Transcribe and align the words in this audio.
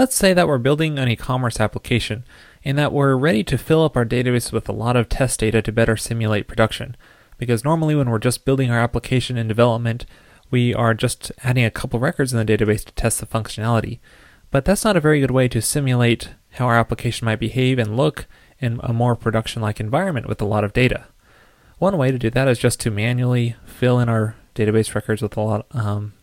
Let's 0.00 0.16
say 0.16 0.32
that 0.32 0.48
we're 0.48 0.56
building 0.56 0.98
an 0.98 1.10
e-commerce 1.10 1.60
application 1.60 2.24
and 2.64 2.78
that 2.78 2.90
we're 2.90 3.16
ready 3.16 3.44
to 3.44 3.58
fill 3.58 3.84
up 3.84 3.98
our 3.98 4.06
database 4.06 4.50
with 4.50 4.66
a 4.66 4.72
lot 4.72 4.96
of 4.96 5.10
test 5.10 5.40
data 5.40 5.60
to 5.60 5.72
better 5.72 5.94
simulate 5.94 6.48
production. 6.48 6.96
Because 7.36 7.66
normally 7.66 7.94
when 7.94 8.08
we're 8.08 8.18
just 8.18 8.46
building 8.46 8.70
our 8.70 8.78
application 8.78 9.36
in 9.36 9.46
development, 9.46 10.06
we 10.50 10.72
are 10.72 10.94
just 10.94 11.32
adding 11.44 11.66
a 11.66 11.70
couple 11.70 12.00
records 12.00 12.32
in 12.32 12.38
the 12.38 12.50
database 12.50 12.82
to 12.86 12.94
test 12.94 13.20
the 13.20 13.26
functionality. 13.26 13.98
But 14.50 14.64
that's 14.64 14.86
not 14.86 14.96
a 14.96 15.00
very 15.00 15.20
good 15.20 15.32
way 15.32 15.48
to 15.48 15.60
simulate 15.60 16.30
how 16.52 16.64
our 16.64 16.78
application 16.78 17.26
might 17.26 17.38
behave 17.38 17.78
and 17.78 17.94
look 17.94 18.26
in 18.58 18.80
a 18.82 18.94
more 18.94 19.14
production-like 19.14 19.80
environment 19.80 20.26
with 20.26 20.40
a 20.40 20.46
lot 20.46 20.64
of 20.64 20.72
data. 20.72 21.08
One 21.76 21.98
way 21.98 22.10
to 22.10 22.18
do 22.18 22.30
that 22.30 22.48
is 22.48 22.58
just 22.58 22.80
to 22.80 22.90
manually 22.90 23.54
fill 23.66 23.98
in 23.98 24.08
our 24.08 24.34
database 24.54 24.94
records 24.94 25.20
with 25.20 25.36
a 25.36 25.42
lot 25.42 25.66
um, 25.72 26.14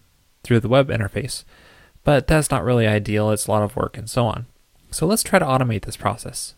through 0.43 0.61
the 0.61 0.67
web 0.67 0.87
interface. 0.89 1.43
But 2.07 2.25
that's 2.25 2.49
not 2.49 2.63
really 2.63 2.87
ideal, 2.87 3.31
it's 3.31 3.47
a 3.47 3.51
lot 3.51 3.63
of 3.63 3.75
work 3.75 3.97
and 3.97 4.09
so 4.09 4.27
on. 4.27 4.45
So 4.91 5.05
let's 5.05 5.23
try 5.23 5.39
to 5.39 5.45
automate 5.45 5.81
this 5.81 5.97
process. 5.97 6.55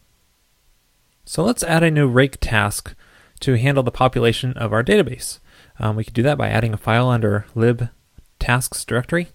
So 1.25 1.43
let's 1.43 1.63
add 1.63 1.81
a 1.81 1.89
new 1.89 2.07
rake 2.07 2.37
task 2.39 2.93
to 3.39 3.57
handle 3.57 3.81
the 3.81 3.89
population 3.89 4.53
of 4.53 4.71
our 4.71 4.83
database. 4.83 5.39
Um, 5.79 5.95
we 5.95 6.03
could 6.03 6.13
do 6.13 6.21
that 6.21 6.37
by 6.37 6.49
adding 6.49 6.71
a 6.71 6.77
file 6.77 7.09
under 7.09 7.47
lib 7.55 7.89
tasks 8.37 8.85
directory. 8.85 9.29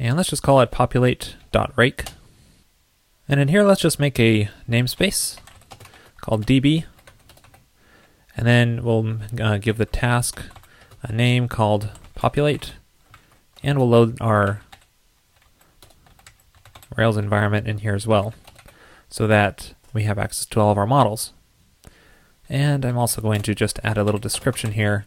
And 0.00 0.16
let's 0.16 0.30
just 0.30 0.42
call 0.42 0.60
it 0.62 0.72
populate.rake. 0.72 2.06
And 3.28 3.38
in 3.38 3.46
here, 3.46 3.62
let's 3.62 3.82
just 3.82 4.00
make 4.00 4.18
a 4.18 4.50
namespace 4.68 5.38
called 6.20 6.44
db. 6.44 6.86
And 8.36 8.48
then 8.48 8.82
we'll 8.82 9.18
uh, 9.40 9.58
give 9.58 9.78
the 9.78 9.86
task 9.86 10.42
a 11.04 11.12
name 11.12 11.46
called 11.46 11.90
populate. 12.16 12.72
And 13.62 13.78
we'll 13.78 13.90
load 13.90 14.20
our 14.20 14.62
Rails 16.96 17.16
environment 17.16 17.66
in 17.66 17.78
here 17.78 17.94
as 17.94 18.06
well 18.06 18.34
so 19.08 19.26
that 19.26 19.74
we 19.92 20.04
have 20.04 20.18
access 20.18 20.46
to 20.46 20.60
all 20.60 20.72
of 20.72 20.78
our 20.78 20.86
models. 20.86 21.32
And 22.48 22.84
I'm 22.84 22.98
also 22.98 23.20
going 23.20 23.42
to 23.42 23.54
just 23.54 23.78
add 23.84 23.98
a 23.98 24.04
little 24.04 24.20
description 24.20 24.72
here 24.72 25.06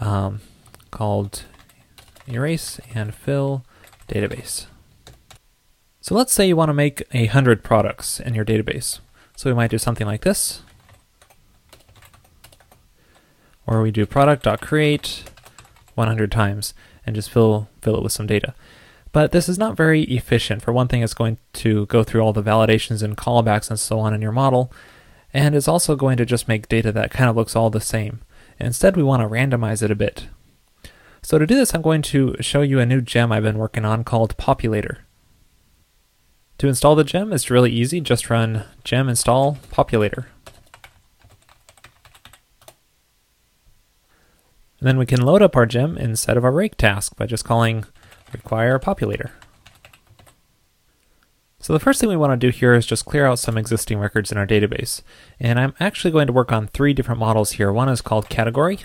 um, 0.00 0.40
called 0.90 1.44
erase 2.26 2.80
and 2.94 3.14
fill 3.14 3.64
database. 4.08 4.66
So 6.00 6.14
let's 6.14 6.32
say 6.32 6.48
you 6.48 6.56
want 6.56 6.70
to 6.70 6.74
make 6.74 7.02
a 7.12 7.26
hundred 7.26 7.62
products 7.62 8.20
in 8.20 8.34
your 8.34 8.44
database. 8.44 9.00
So 9.36 9.50
we 9.50 9.54
might 9.54 9.70
do 9.70 9.78
something 9.78 10.06
like 10.06 10.22
this. 10.22 10.62
Or 13.66 13.82
we 13.82 13.90
do 13.90 14.06
product.create 14.06 15.24
100 15.94 16.32
times 16.32 16.74
and 17.06 17.14
just 17.14 17.30
fill, 17.30 17.68
fill 17.82 17.96
it 17.96 18.02
with 18.02 18.12
some 18.12 18.26
data. 18.26 18.54
But 19.12 19.32
this 19.32 19.48
is 19.48 19.58
not 19.58 19.76
very 19.76 20.02
efficient. 20.04 20.62
For 20.62 20.72
one 20.72 20.88
thing, 20.88 21.02
it's 21.02 21.14
going 21.14 21.38
to 21.54 21.86
go 21.86 22.04
through 22.04 22.20
all 22.20 22.32
the 22.32 22.42
validations 22.42 23.02
and 23.02 23.16
callbacks 23.16 23.68
and 23.68 23.78
so 23.78 23.98
on 23.98 24.14
in 24.14 24.22
your 24.22 24.32
model, 24.32 24.72
and 25.34 25.54
it's 25.54 25.68
also 25.68 25.96
going 25.96 26.16
to 26.16 26.26
just 26.26 26.48
make 26.48 26.68
data 26.68 26.92
that 26.92 27.10
kind 27.10 27.28
of 27.28 27.36
looks 27.36 27.56
all 27.56 27.70
the 27.70 27.80
same. 27.80 28.20
Instead, 28.58 28.96
we 28.96 29.02
want 29.02 29.22
to 29.22 29.28
randomize 29.28 29.82
it 29.82 29.90
a 29.90 29.96
bit. 29.96 30.28
So 31.22 31.38
to 31.38 31.46
do 31.46 31.54
this, 31.54 31.74
I'm 31.74 31.82
going 31.82 32.02
to 32.02 32.36
show 32.40 32.62
you 32.62 32.78
a 32.78 32.86
new 32.86 33.00
gem 33.00 33.32
I've 33.32 33.42
been 33.42 33.58
working 33.58 33.84
on 33.84 34.04
called 34.04 34.36
Populator. 34.36 34.98
To 36.58 36.68
install 36.68 36.94
the 36.94 37.04
gem, 37.04 37.32
it's 37.32 37.50
really 37.50 37.70
easy. 37.70 38.02
Just 38.02 38.28
run 38.28 38.64
gem 38.84 39.08
install 39.08 39.56
populator. 39.72 40.26
And 44.78 44.86
then 44.86 44.98
we 44.98 45.06
can 45.06 45.22
load 45.22 45.40
up 45.40 45.56
our 45.56 45.64
gem 45.64 45.96
instead 45.96 46.36
of 46.36 46.44
our 46.44 46.52
rake 46.52 46.76
task 46.76 47.16
by 47.16 47.24
just 47.24 47.46
calling 47.46 47.86
require 48.32 48.74
a 48.74 48.80
populator. 48.80 49.30
So 51.62 51.74
the 51.74 51.80
first 51.80 52.00
thing 52.00 52.08
we 52.08 52.16
want 52.16 52.32
to 52.32 52.46
do 52.46 52.50
here 52.50 52.74
is 52.74 52.86
just 52.86 53.04
clear 53.04 53.26
out 53.26 53.38
some 53.38 53.58
existing 53.58 53.98
records 53.98 54.32
in 54.32 54.38
our 54.38 54.46
database. 54.46 55.02
And 55.38 55.60
I'm 55.60 55.74
actually 55.78 56.10
going 56.10 56.26
to 56.26 56.32
work 56.32 56.52
on 56.52 56.68
three 56.68 56.94
different 56.94 57.20
models 57.20 57.52
here. 57.52 57.70
One 57.70 57.90
is 57.90 58.00
called 58.00 58.30
category, 58.30 58.78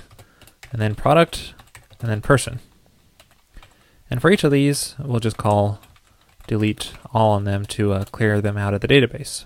and 0.71 0.81
then 0.81 0.93
product, 0.93 1.53
and 2.01 2.09
then 2.09 2.21
person. 2.21 2.59
And 4.09 4.21
for 4.21 4.29
each 4.29 4.43
of 4.43 4.51
these, 4.51 4.95
we'll 4.99 5.21
just 5.21 5.37
call 5.37 5.79
delete 6.47 6.93
all 7.13 7.31
on 7.31 7.45
them 7.45 7.65
to 7.65 7.93
uh, 7.93 8.03
clear 8.05 8.41
them 8.41 8.57
out 8.57 8.73
of 8.73 8.81
the 8.81 8.87
database. 8.87 9.45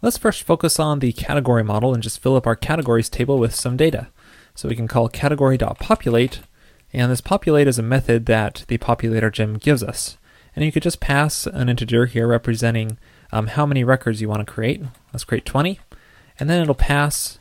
Let's 0.00 0.16
first 0.16 0.44
focus 0.44 0.80
on 0.80 1.00
the 1.00 1.12
category 1.12 1.62
model 1.62 1.92
and 1.92 2.02
just 2.02 2.20
fill 2.20 2.36
up 2.36 2.46
our 2.46 2.56
categories 2.56 3.08
table 3.08 3.38
with 3.38 3.54
some 3.54 3.76
data. 3.76 4.08
So 4.54 4.68
we 4.68 4.76
can 4.76 4.88
call 4.88 5.08
category.populate 5.08 6.40
and 6.92 7.10
this 7.10 7.20
populate 7.20 7.68
is 7.68 7.78
a 7.78 7.82
method 7.82 8.26
that 8.26 8.64
the 8.68 8.78
populator 8.78 9.32
gem 9.32 9.54
gives 9.54 9.82
us. 9.82 10.18
And 10.54 10.64
you 10.64 10.72
could 10.72 10.82
just 10.82 11.00
pass 11.00 11.46
an 11.46 11.68
integer 11.68 12.06
here 12.06 12.26
representing 12.26 12.98
um, 13.32 13.46
how 13.48 13.64
many 13.64 13.84
records 13.84 14.20
you 14.20 14.28
want 14.28 14.46
to 14.46 14.52
create. 14.52 14.82
Let's 15.12 15.24
create 15.24 15.46
20. 15.46 15.80
And 16.38 16.50
then 16.50 16.60
it'll 16.60 16.74
pass 16.74 17.38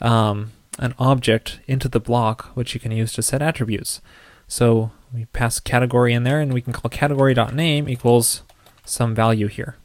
um, 0.00 0.52
an 0.78 0.94
object 0.98 1.60
into 1.66 1.88
the 1.88 2.00
block, 2.00 2.46
which 2.54 2.72
you 2.72 2.80
can 2.80 2.92
use 2.92 3.12
to 3.14 3.22
set 3.22 3.42
attributes. 3.42 4.00
So 4.46 4.92
we 5.12 5.26
pass 5.26 5.60
category 5.60 6.14
in 6.14 6.22
there, 6.22 6.40
and 6.40 6.54
we 6.54 6.62
can 6.62 6.72
call 6.72 6.88
category.name 6.88 7.88
equals 7.88 8.42
some 8.84 9.14
value 9.14 9.48
here. 9.48 9.76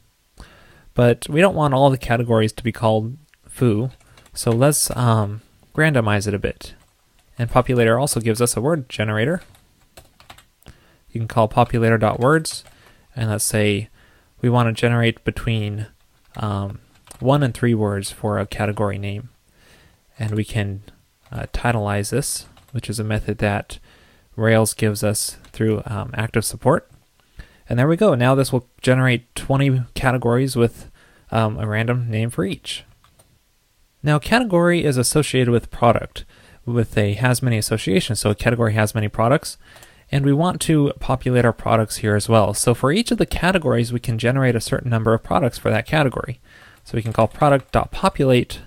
But 0.94 1.28
we 1.28 1.40
don't 1.40 1.56
want 1.56 1.74
all 1.74 1.90
the 1.90 1.98
categories 1.98 2.52
to 2.52 2.64
be 2.64 2.72
called 2.72 3.16
foo, 3.46 3.90
so 4.32 4.50
let's 4.50 4.94
um, 4.96 5.42
randomize 5.74 6.26
it 6.26 6.34
a 6.34 6.38
bit. 6.38 6.74
And 7.38 7.50
populator 7.50 8.00
also 8.00 8.20
gives 8.20 8.40
us 8.40 8.56
a 8.56 8.60
word 8.60 8.88
generator. 8.88 9.42
You 11.10 11.20
can 11.20 11.28
call 11.28 11.48
populator.words, 11.48 12.64
and 13.14 13.30
let's 13.30 13.44
say 13.44 13.88
we 14.40 14.48
want 14.48 14.68
to 14.68 14.80
generate 14.80 15.24
between 15.24 15.86
um, 16.36 16.80
one 17.20 17.42
and 17.42 17.54
three 17.54 17.74
words 17.74 18.10
for 18.10 18.38
a 18.38 18.46
category 18.46 18.98
name. 18.98 19.30
And 20.18 20.32
we 20.34 20.44
can 20.44 20.82
uh, 21.32 21.46
titleize 21.52 22.10
this, 22.10 22.46
which 22.72 22.90
is 22.90 22.98
a 22.98 23.04
method 23.04 23.38
that 23.38 23.78
Rails 24.36 24.74
gives 24.74 25.04
us 25.04 25.38
through 25.52 25.82
um, 25.86 26.10
active 26.14 26.44
support. 26.44 26.90
And 27.68 27.78
there 27.78 27.88
we 27.88 27.96
go. 27.96 28.14
Now 28.14 28.34
this 28.34 28.52
will 28.52 28.68
generate 28.82 29.34
20 29.34 29.82
categories 29.94 30.56
with 30.56 30.90
um, 31.30 31.58
a 31.58 31.66
random 31.66 32.10
name 32.10 32.30
for 32.30 32.44
each. 32.44 32.84
Now 34.02 34.18
category 34.18 34.84
is 34.84 34.96
associated 34.96 35.50
with 35.50 35.70
product 35.70 36.24
with 36.66 36.96
a 36.96 37.14
has 37.14 37.42
many 37.42 37.58
association. 37.58 38.16
So 38.16 38.30
a 38.30 38.34
category 38.34 38.74
has 38.74 38.94
many 38.94 39.08
products. 39.08 39.56
And 40.10 40.24
we 40.24 40.32
want 40.32 40.60
to 40.62 40.92
populate 41.00 41.44
our 41.44 41.52
products 41.52 41.96
here 41.96 42.14
as 42.14 42.28
well. 42.28 42.54
So 42.54 42.74
for 42.74 42.92
each 42.92 43.10
of 43.10 43.18
the 43.18 43.26
categories, 43.26 43.92
we 43.92 44.00
can 44.00 44.18
generate 44.18 44.54
a 44.54 44.60
certain 44.60 44.90
number 44.90 45.14
of 45.14 45.22
products 45.22 45.58
for 45.58 45.70
that 45.70 45.86
category. 45.86 46.40
So 46.84 46.96
we 46.96 47.02
can 47.02 47.12
call 47.12 47.26
product.populate 47.26 48.60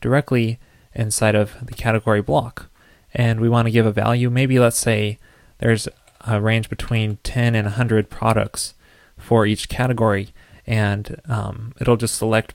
directly 0.00 0.58
inside 0.94 1.34
of 1.34 1.56
the 1.64 1.72
category 1.72 2.22
block. 2.22 2.68
And 3.14 3.40
we 3.40 3.48
want 3.48 3.66
to 3.66 3.72
give 3.72 3.86
a 3.86 3.92
value. 3.92 4.28
Maybe 4.30 4.58
let's 4.58 4.78
say 4.78 5.18
there's 5.58 5.88
a 6.26 6.40
range 6.40 6.68
between 6.68 7.18
10 7.24 7.54
and 7.54 7.64
100 7.64 8.10
products 8.10 8.74
for 9.16 9.46
each 9.46 9.68
category. 9.68 10.28
And 10.66 11.20
um, 11.26 11.74
it'll 11.80 11.96
just 11.96 12.16
select 12.16 12.54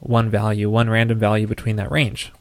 one 0.00 0.28
value, 0.30 0.68
one 0.68 0.90
random 0.90 1.18
value 1.18 1.46
between 1.46 1.76
that 1.76 1.90
range. 1.90 2.32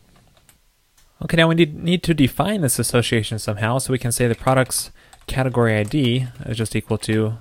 Okay, 1.24 1.38
now 1.38 1.48
we 1.48 1.56
need, 1.56 1.76
need 1.76 2.04
to 2.04 2.14
define 2.14 2.62
this 2.62 2.78
association 2.78 3.40
somehow, 3.40 3.80
so 3.80 3.92
we 3.92 3.98
can 3.98 4.12
say 4.12 4.28
the 4.28 4.36
product's 4.36 4.92
category 5.26 5.76
ID 5.76 6.28
is 6.46 6.58
just 6.58 6.76
equal 6.76 6.98
to 7.00 7.38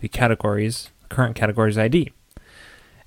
the 0.00 0.08
category's 0.08 0.88
current 1.10 1.36
category's 1.36 1.76
ID. 1.76 2.12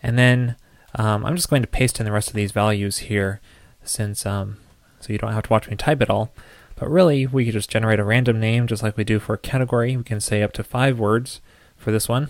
And 0.03 0.18
then 0.18 0.56
um, 0.96 1.25
I'm 1.25 1.35
just 1.35 1.50
going 1.50 1.63
to 1.63 1.68
paste 1.68 2.00
in 2.00 2.06
the 2.06 2.12
rest 2.12 2.29
of 2.29 2.35
these 2.35 2.52
values 2.52 3.00
here, 3.00 3.41
since 3.84 4.26
um, 4.26 4.58
so 4.99 5.11
you 5.11 5.17
don't 5.17 5.34
have 5.34 5.43
to 5.43 5.49
watch 5.49 5.70
me 5.70 5.76
type 5.76 6.02
it 6.02 6.09
all. 6.09 6.32
But 6.76 6.90
really, 6.90 7.26
we 7.26 7.46
could 7.46 7.53
just 7.53 7.70
generate 7.70 7.99
a 7.99 8.03
random 8.03 8.40
name, 8.40 8.67
just 8.67 8.84
like 8.84 8.97
we 8.97 9.03
do 9.03 9.20
for 9.20 9.34
a 9.34 9.37
category. 9.40 9.97
We 9.97 10.03
can 10.03 10.20
say 10.20 10.43
up 10.43 10.53
to 10.53 10.64
five 10.64 10.99
words 10.99 11.41
for 11.76 11.91
this 11.91 12.08
one. 12.08 12.29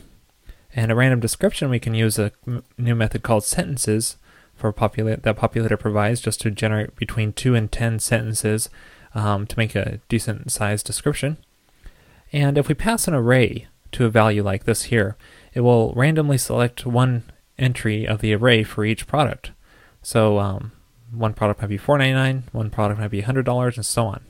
And 0.75 0.91
a 0.91 0.95
random 0.95 1.19
description, 1.19 1.69
we 1.69 1.79
can 1.79 1.93
use 1.93 2.17
a 2.17 2.31
new 2.77 2.95
method 2.95 3.23
called 3.23 3.43
sentences, 3.43 4.17
for 4.55 4.71
populate 4.71 5.23
that 5.23 5.37
populator 5.37 5.79
provides 5.79 6.21
just 6.21 6.41
to 6.41 6.51
generate 6.51 6.95
between 6.95 7.33
two 7.33 7.55
and 7.55 7.71
ten 7.71 7.99
sentences 7.99 8.69
um, 9.15 9.45
to 9.47 9.57
make 9.57 9.75
a 9.75 9.99
decent 10.09 10.51
sized 10.51 10.85
description. 10.85 11.37
And 12.31 12.57
if 12.57 12.67
we 12.67 12.73
pass 12.73 13.07
an 13.07 13.13
array 13.13 13.67
to 13.91 14.05
a 14.05 14.09
value 14.09 14.43
like 14.43 14.63
this 14.63 14.83
here, 14.83 15.15
it 15.53 15.61
will 15.61 15.93
randomly 15.93 16.37
select 16.37 16.85
one 16.85 17.23
entry 17.57 18.07
of 18.07 18.21
the 18.21 18.33
array 18.33 18.63
for 18.63 18.83
each 18.83 19.05
product. 19.05 19.51
So 20.01 20.39
um, 20.39 20.71
one 21.11 21.33
product 21.33 21.61
might 21.61 21.67
be 21.67 21.77
$4.99, 21.77 22.43
one 22.51 22.69
product 22.69 22.99
might 22.99 23.11
be 23.11 23.21
$100, 23.21 23.75
and 23.75 23.85
so 23.85 24.05
on. 24.07 24.23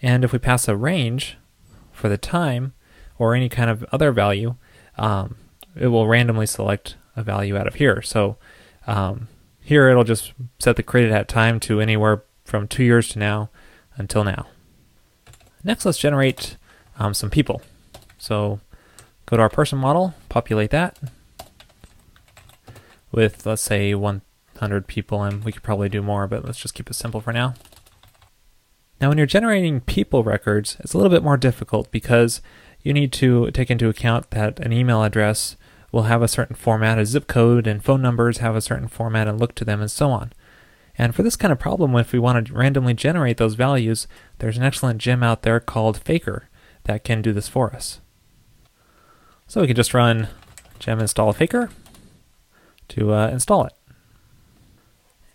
And 0.00 0.24
if 0.24 0.32
we 0.32 0.38
pass 0.38 0.68
a 0.68 0.76
range 0.76 1.36
for 1.92 2.08
the 2.08 2.16
time 2.16 2.72
or 3.18 3.34
any 3.34 3.48
kind 3.48 3.68
of 3.68 3.84
other 3.90 4.12
value, 4.12 4.54
um, 4.96 5.36
it 5.74 5.88
will 5.88 6.06
randomly 6.06 6.46
select 6.46 6.96
a 7.16 7.22
value 7.22 7.56
out 7.56 7.66
of 7.66 7.76
here. 7.76 8.00
So 8.00 8.36
um, 8.88 9.28
here 9.60 9.88
it'll 9.90 10.02
just 10.02 10.32
set 10.58 10.76
the 10.76 10.82
created 10.82 11.12
at 11.12 11.28
time 11.28 11.60
to 11.60 11.80
anywhere 11.80 12.24
from 12.44 12.66
two 12.66 12.82
years 12.82 13.08
to 13.10 13.18
now 13.18 13.50
until 13.96 14.24
now. 14.24 14.46
Next, 15.62 15.84
let's 15.84 15.98
generate 15.98 16.56
um, 16.98 17.12
some 17.12 17.28
people. 17.28 17.60
So 18.16 18.60
go 19.26 19.36
to 19.36 19.42
our 19.42 19.50
person 19.50 19.78
model, 19.78 20.14
populate 20.30 20.70
that 20.70 20.98
with, 23.12 23.44
let's 23.44 23.60
say, 23.60 23.94
100 23.94 24.86
people, 24.86 25.22
and 25.22 25.44
we 25.44 25.52
could 25.52 25.62
probably 25.62 25.90
do 25.90 26.02
more, 26.02 26.26
but 26.26 26.44
let's 26.44 26.58
just 26.58 26.74
keep 26.74 26.88
it 26.88 26.94
simple 26.94 27.20
for 27.20 27.32
now. 27.32 27.54
Now, 29.00 29.10
when 29.10 29.18
you're 29.18 29.26
generating 29.26 29.82
people 29.82 30.24
records, 30.24 30.78
it's 30.80 30.94
a 30.94 30.96
little 30.96 31.12
bit 31.12 31.22
more 31.22 31.36
difficult 31.36 31.90
because 31.90 32.40
you 32.82 32.94
need 32.94 33.12
to 33.12 33.50
take 33.50 33.70
into 33.70 33.90
account 33.90 34.30
that 34.30 34.58
an 34.60 34.72
email 34.72 35.02
address 35.02 35.56
will 35.92 36.04
have 36.04 36.22
a 36.22 36.28
certain 36.28 36.56
format, 36.56 36.98
a 36.98 37.06
zip 37.06 37.26
code, 37.26 37.66
and 37.66 37.84
phone 37.84 38.02
numbers 38.02 38.38
have 38.38 38.54
a 38.54 38.60
certain 38.60 38.88
format 38.88 39.26
and 39.26 39.40
look 39.40 39.54
to 39.54 39.64
them, 39.64 39.80
and 39.80 39.90
so 39.90 40.10
on. 40.10 40.32
And 40.96 41.14
for 41.14 41.22
this 41.22 41.36
kind 41.36 41.52
of 41.52 41.58
problem, 41.58 41.94
if 41.96 42.12
we 42.12 42.18
want 42.18 42.46
to 42.46 42.52
randomly 42.52 42.94
generate 42.94 43.36
those 43.36 43.54
values, 43.54 44.08
there's 44.38 44.56
an 44.56 44.64
excellent 44.64 45.00
gem 45.00 45.22
out 45.22 45.42
there 45.42 45.60
called 45.60 45.98
Faker 45.98 46.48
that 46.84 47.04
can 47.04 47.22
do 47.22 47.32
this 47.32 47.48
for 47.48 47.72
us. 47.72 48.00
So 49.46 49.60
we 49.60 49.66
can 49.66 49.76
just 49.76 49.94
run 49.94 50.28
gem 50.78 51.00
install 51.00 51.32
faker 51.32 51.70
to 52.88 53.12
uh, 53.12 53.28
install 53.28 53.64
it. 53.64 53.72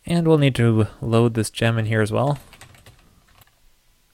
And 0.05 0.27
we'll 0.27 0.37
need 0.37 0.55
to 0.55 0.87
load 1.01 1.33
this 1.33 1.49
gem 1.49 1.77
in 1.77 1.85
here 1.85 2.01
as 2.01 2.11
well. 2.11 2.39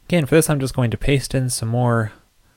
Again, 0.06 0.26
for 0.26 0.36
this 0.36 0.50
I'm 0.50 0.60
just 0.60 0.76
going 0.76 0.92
to 0.92 0.98
paste 0.98 1.36
in 1.36 1.50
some 1.50 1.70
more 1.70 2.14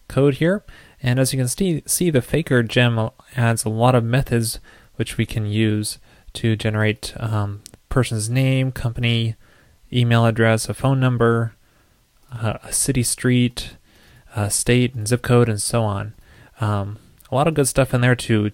code 0.08 0.34
here. 0.34 0.64
And 1.02 1.18
as 1.18 1.32
you 1.32 1.38
can 1.38 1.48
see, 1.48 1.82
see 1.86 2.10
the 2.10 2.22
faker 2.22 2.62
gem 2.62 3.10
adds 3.36 3.64
a 3.64 3.68
lot 3.68 3.94
of 3.94 4.04
methods 4.04 4.60
which 4.96 5.16
we 5.16 5.26
can 5.26 5.46
use 5.46 5.98
to 6.34 6.54
generate 6.54 7.12
um, 7.18 7.62
person's 7.88 8.30
name, 8.30 8.70
company, 8.72 9.34
email 9.92 10.24
address, 10.24 10.68
a 10.68 10.74
phone 10.74 11.00
number, 11.00 11.54
uh, 12.32 12.58
a 12.62 12.72
city 12.72 13.02
street, 13.02 13.76
a 14.36 14.50
state 14.50 14.94
and 14.94 15.08
zip 15.08 15.22
code, 15.22 15.48
and 15.48 15.60
so 15.60 15.82
on. 15.82 16.14
Um, 16.60 16.98
a 17.30 17.34
lot 17.34 17.48
of 17.48 17.54
good 17.54 17.68
stuff 17.68 17.92
in 17.92 18.00
there 18.00 18.14
to 18.14 18.52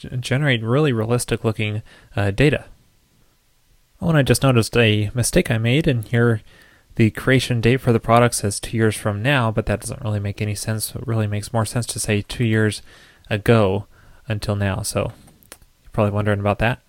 generate 0.00 0.62
really 0.62 0.92
realistic 0.92 1.44
looking 1.44 1.82
uh, 2.14 2.30
data. 2.30 2.64
Oh, 4.00 4.08
and 4.08 4.18
I 4.18 4.22
just 4.22 4.42
noticed 4.42 4.76
a 4.76 5.10
mistake 5.14 5.50
I 5.50 5.58
made, 5.58 5.86
in 5.86 6.02
here 6.02 6.42
the 6.96 7.10
creation 7.10 7.60
date 7.60 7.80
for 7.80 7.92
the 7.92 8.00
product 8.00 8.34
says 8.34 8.58
two 8.58 8.76
years 8.76 8.96
from 8.96 9.22
now, 9.22 9.50
but 9.50 9.66
that 9.66 9.80
doesn't 9.80 10.02
really 10.02 10.20
make 10.20 10.42
any 10.42 10.54
sense. 10.54 10.94
It 10.94 11.06
really 11.06 11.26
makes 11.26 11.52
more 11.52 11.64
sense 11.64 11.86
to 11.86 12.00
say 12.00 12.22
two 12.22 12.44
years 12.44 12.82
ago 13.30 13.86
until 14.28 14.56
now. 14.56 14.82
So 14.82 15.12
you're 15.50 15.90
probably 15.92 16.12
wondering 16.12 16.40
about 16.40 16.58
that. 16.58 16.80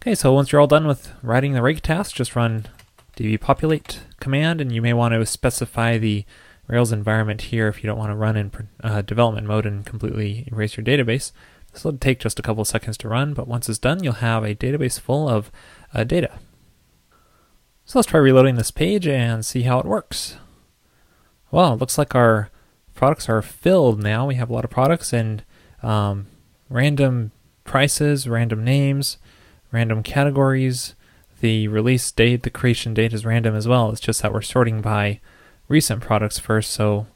Okay, 0.00 0.14
so 0.14 0.32
once 0.32 0.52
you're 0.52 0.60
all 0.60 0.66
done 0.66 0.86
with 0.86 1.12
writing 1.22 1.52
the 1.52 1.62
rake 1.62 1.80
task, 1.80 2.14
just 2.14 2.36
run 2.36 2.66
dbpopulate 3.16 4.00
command, 4.20 4.60
and 4.60 4.72
you 4.72 4.82
may 4.82 4.92
want 4.92 5.14
to 5.14 5.24
specify 5.26 5.98
the 5.98 6.24
Rails 6.68 6.92
environment 6.92 7.42
here 7.42 7.68
if 7.68 7.82
you 7.82 7.88
don't 7.88 7.98
want 7.98 8.10
to 8.10 8.16
run 8.16 8.36
in 8.36 8.52
uh, 8.82 9.02
development 9.02 9.46
mode 9.46 9.66
and 9.66 9.84
completely 9.84 10.48
erase 10.50 10.76
your 10.76 10.84
database. 10.84 11.32
This 11.72 11.84
will 11.84 11.96
take 11.96 12.18
just 12.18 12.38
a 12.38 12.42
couple 12.42 12.64
seconds 12.64 12.96
to 12.98 13.08
run, 13.08 13.34
but 13.34 13.48
once 13.48 13.68
it's 13.68 13.78
done, 13.78 14.02
you'll 14.02 14.14
have 14.14 14.44
a 14.44 14.54
database 14.54 15.00
full 15.00 15.28
of 15.28 15.50
uh, 15.92 16.04
data. 16.04 16.38
So 17.84 17.98
let's 17.98 18.08
try 18.08 18.20
reloading 18.20 18.54
this 18.54 18.70
page 18.70 19.06
and 19.06 19.44
see 19.44 19.62
how 19.62 19.78
it 19.78 19.86
works. 19.86 20.36
Well, 21.50 21.74
it 21.74 21.80
looks 21.80 21.98
like 21.98 22.14
our 22.14 22.48
products 22.94 23.28
are 23.28 23.42
filled 23.42 24.02
now. 24.02 24.26
We 24.26 24.36
have 24.36 24.48
a 24.48 24.52
lot 24.52 24.64
of 24.64 24.70
products 24.70 25.12
and 25.12 25.44
um, 25.82 26.26
random 26.70 27.32
prices, 27.64 28.28
random 28.28 28.64
names, 28.64 29.18
random 29.70 30.02
categories. 30.02 30.94
The 31.40 31.68
release 31.68 32.10
date, 32.12 32.44
the 32.44 32.50
creation 32.50 32.94
date 32.94 33.12
is 33.12 33.26
random 33.26 33.54
as 33.54 33.66
well. 33.66 33.90
It's 33.90 34.00
just 34.00 34.22
that 34.22 34.32
we're 34.32 34.42
sorting 34.42 34.80
by 34.80 35.20
recent 35.68 36.00
products 36.00 36.38
first, 36.38 36.70
so 36.70 37.06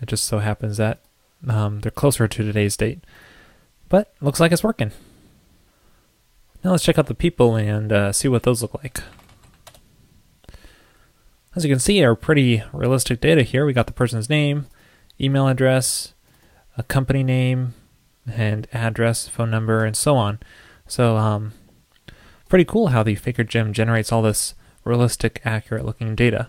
it 0.00 0.06
just 0.06 0.24
so 0.24 0.38
happens 0.38 0.76
that 0.76 1.00
um, 1.48 1.80
they're 1.80 1.90
closer 1.90 2.28
to 2.28 2.44
today's 2.44 2.76
date. 2.76 3.00
But 3.88 4.14
looks 4.20 4.38
like 4.38 4.52
it's 4.52 4.62
working. 4.62 4.92
Now 6.62 6.70
let's 6.70 6.84
check 6.84 6.98
out 6.98 7.06
the 7.06 7.14
people 7.14 7.56
and 7.56 7.92
uh, 7.92 8.12
see 8.12 8.28
what 8.28 8.44
those 8.44 8.62
look 8.62 8.74
like. 8.74 9.00
As 11.54 11.64
you 11.64 11.70
can 11.70 11.80
see, 11.80 12.02
our 12.02 12.14
pretty 12.14 12.62
realistic 12.72 13.20
data 13.20 13.42
here. 13.42 13.66
We 13.66 13.74
got 13.74 13.86
the 13.86 13.92
person's 13.92 14.30
name, 14.30 14.66
email 15.20 15.48
address, 15.48 16.14
a 16.78 16.82
company 16.82 17.22
name, 17.22 17.74
and 18.26 18.66
address, 18.72 19.28
phone 19.28 19.50
number, 19.50 19.84
and 19.84 19.94
so 19.94 20.16
on. 20.16 20.38
So, 20.86 21.16
um, 21.16 21.52
pretty 22.48 22.64
cool 22.64 22.88
how 22.88 23.02
the 23.02 23.16
Faker 23.16 23.44
Gem 23.44 23.72
generates 23.72 24.10
all 24.10 24.22
this 24.22 24.54
realistic, 24.84 25.42
accurate 25.44 25.84
looking 25.84 26.14
data. 26.14 26.48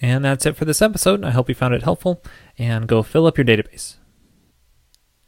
And 0.00 0.24
that's 0.24 0.44
it 0.44 0.56
for 0.56 0.64
this 0.64 0.82
episode. 0.82 1.24
I 1.24 1.30
hope 1.30 1.48
you 1.48 1.54
found 1.54 1.74
it 1.74 1.84
helpful, 1.84 2.22
and 2.58 2.88
go 2.88 3.02
fill 3.02 3.26
up 3.26 3.38
your 3.38 3.46
database. 3.46 3.96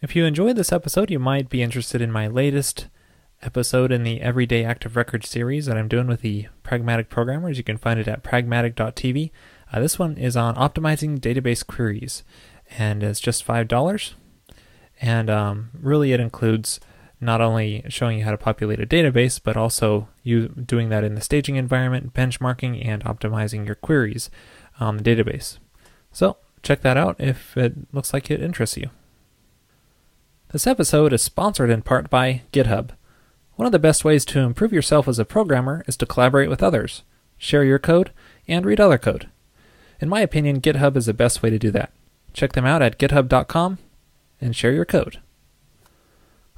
If 0.02 0.14
you 0.14 0.24
enjoyed 0.24 0.56
this 0.56 0.72
episode, 0.72 1.10
you 1.10 1.18
might 1.18 1.48
be 1.48 1.62
interested 1.62 2.02
in 2.02 2.12
my 2.12 2.26
latest 2.26 2.88
episode 3.42 3.92
in 3.92 4.02
the 4.02 4.20
Everyday 4.20 4.64
Active 4.64 4.96
Record 4.96 5.24
series 5.24 5.66
that 5.66 5.76
I'm 5.76 5.88
doing 5.88 6.06
with 6.06 6.22
the 6.22 6.48
Pragmatic 6.62 7.08
Programmers. 7.08 7.58
You 7.58 7.64
can 7.64 7.78
find 7.78 8.00
it 8.00 8.08
at 8.08 8.22
pragmatic.tv. 8.22 9.30
Uh, 9.72 9.80
this 9.80 9.98
one 9.98 10.16
is 10.16 10.36
on 10.36 10.56
optimizing 10.56 11.18
database 11.18 11.66
queries, 11.66 12.24
and 12.76 13.02
it's 13.02 13.20
just 13.20 13.46
$5. 13.46 14.14
And 15.00 15.30
um, 15.30 15.70
really, 15.80 16.12
it 16.12 16.20
includes 16.20 16.80
not 17.20 17.40
only 17.40 17.84
showing 17.88 18.18
you 18.18 18.24
how 18.24 18.30
to 18.30 18.38
populate 18.38 18.80
a 18.80 18.86
database, 18.86 19.40
but 19.42 19.56
also 19.56 20.08
you 20.22 20.48
doing 20.48 20.88
that 20.88 21.04
in 21.04 21.14
the 21.14 21.20
staging 21.20 21.56
environment, 21.56 22.14
benchmarking, 22.14 22.84
and 22.86 23.04
optimizing 23.04 23.66
your 23.66 23.74
queries 23.74 24.30
on 24.80 24.96
the 24.96 25.02
database. 25.02 25.58
So, 26.12 26.36
check 26.62 26.80
that 26.82 26.96
out 26.96 27.16
if 27.18 27.56
it 27.56 27.92
looks 27.92 28.12
like 28.12 28.30
it 28.30 28.42
interests 28.42 28.76
you. 28.76 28.90
This 30.50 30.66
episode 30.66 31.12
is 31.12 31.22
sponsored 31.22 31.70
in 31.70 31.82
part 31.82 32.08
by 32.08 32.42
GitHub. 32.52 32.90
One 33.58 33.66
of 33.66 33.72
the 33.72 33.80
best 33.80 34.04
ways 34.04 34.24
to 34.26 34.38
improve 34.38 34.72
yourself 34.72 35.08
as 35.08 35.18
a 35.18 35.24
programmer 35.24 35.82
is 35.88 35.96
to 35.96 36.06
collaborate 36.06 36.48
with 36.48 36.62
others, 36.62 37.02
share 37.38 37.64
your 37.64 37.80
code, 37.80 38.12
and 38.46 38.64
read 38.64 38.78
other 38.78 38.98
code. 38.98 39.28
In 40.00 40.08
my 40.08 40.20
opinion, 40.20 40.60
GitHub 40.60 40.96
is 40.96 41.06
the 41.06 41.12
best 41.12 41.42
way 41.42 41.50
to 41.50 41.58
do 41.58 41.72
that. 41.72 41.90
Check 42.32 42.52
them 42.52 42.64
out 42.64 42.82
at 42.82 43.00
github.com 43.00 43.78
and 44.40 44.54
share 44.54 44.70
your 44.70 44.84
code. 44.84 45.18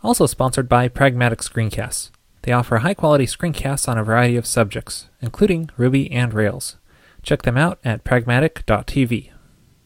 Also 0.02 0.26
sponsored 0.26 0.68
by 0.68 0.88
Pragmatic 0.88 1.38
Screencasts. 1.38 2.10
They 2.42 2.52
offer 2.52 2.76
high 2.76 2.92
quality 2.92 3.24
screencasts 3.24 3.88
on 3.88 3.96
a 3.96 4.04
variety 4.04 4.36
of 4.36 4.44
subjects, 4.44 5.08
including 5.22 5.70
Ruby 5.78 6.12
and 6.12 6.34
Rails. 6.34 6.76
Check 7.22 7.42
them 7.42 7.56
out 7.56 7.78
at 7.82 8.04
pragmatic.tv. 8.04 9.30